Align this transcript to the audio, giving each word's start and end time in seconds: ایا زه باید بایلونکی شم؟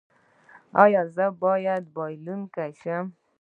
ایا 0.83 1.01
زه 1.15 1.25
باید 1.43 1.83
بایلونکی 1.95 2.71
شم؟ 2.81 3.05